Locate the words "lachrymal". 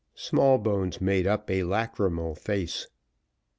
1.61-2.33